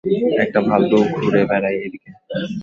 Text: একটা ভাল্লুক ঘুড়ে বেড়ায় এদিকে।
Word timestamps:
একটা 0.43 0.59
ভাল্লুক 0.67 1.05
ঘুড়ে 1.15 1.41
বেড়ায় 1.49 1.77
এদিকে। 1.79 2.09